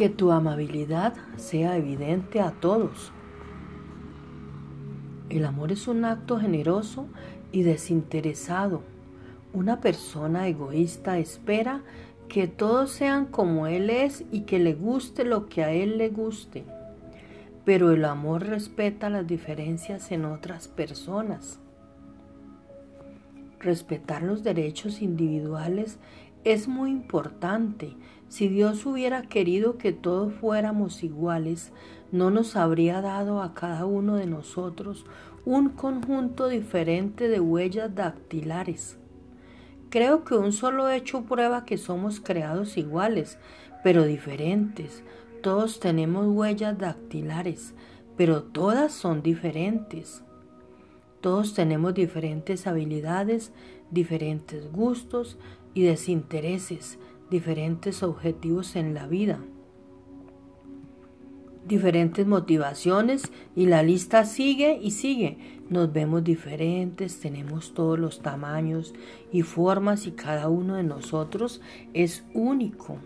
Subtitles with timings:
[0.00, 3.12] Que tu amabilidad sea evidente a todos.
[5.28, 7.06] El amor es un acto generoso
[7.52, 8.80] y desinteresado.
[9.52, 11.82] Una persona egoísta espera
[12.30, 16.08] que todos sean como Él es y que le guste lo que a Él le
[16.08, 16.64] guste.
[17.66, 21.58] Pero el amor respeta las diferencias en otras personas.
[23.58, 25.98] Respetar los derechos individuales
[26.44, 27.96] es muy importante.
[28.28, 31.72] Si Dios hubiera querido que todos fuéramos iguales,
[32.12, 35.04] no nos habría dado a cada uno de nosotros
[35.44, 38.98] un conjunto diferente de huellas dactilares.
[39.90, 43.38] Creo que un solo hecho prueba que somos creados iguales,
[43.82, 45.02] pero diferentes.
[45.42, 47.74] Todos tenemos huellas dactilares,
[48.16, 50.22] pero todas son diferentes.
[51.20, 53.52] Todos tenemos diferentes habilidades,
[53.90, 55.38] diferentes gustos
[55.74, 56.98] y desintereses,
[57.30, 59.40] diferentes objetivos en la vida,
[61.66, 65.38] diferentes motivaciones y la lista sigue y sigue.
[65.68, 68.94] Nos vemos diferentes, tenemos todos los tamaños
[69.30, 71.60] y formas y cada uno de nosotros
[71.92, 72.98] es único.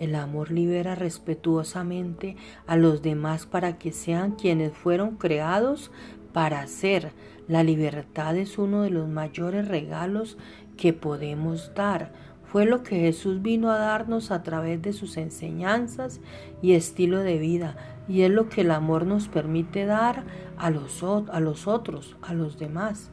[0.00, 5.90] El amor libera respetuosamente a los demás para que sean quienes fueron creados
[6.34, 7.12] para ser.
[7.48, 10.36] La libertad es uno de los mayores regalos
[10.76, 12.12] que podemos dar.
[12.44, 16.20] Fue lo que Jesús vino a darnos a través de sus enseñanzas
[16.60, 17.76] y estilo de vida
[18.08, 20.24] y es lo que el amor nos permite dar
[20.58, 23.10] a los, a los otros, a los demás.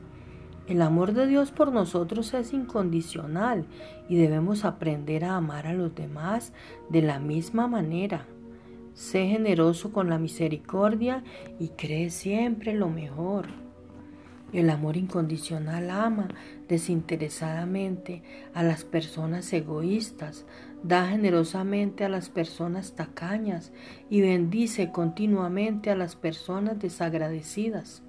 [0.68, 3.66] El amor de Dios por nosotros es incondicional
[4.10, 6.54] y debemos aprender a amar a los demás
[6.90, 8.26] de la misma manera.
[8.94, 11.24] Sé generoso con la misericordia
[11.60, 13.48] y cree siempre lo mejor.
[14.54, 16.28] El amor incondicional ama
[16.68, 18.22] desinteresadamente
[18.54, 20.46] a las personas egoístas,
[20.84, 23.72] da generosamente a las personas tacañas
[24.10, 28.04] y bendice continuamente a las personas desagradecidas.